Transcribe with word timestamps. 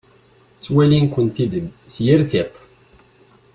Ttwalin-kent-id 0.57 1.53
s 1.93 1.95
yir 2.03 2.21
tiṭ. 2.29 2.53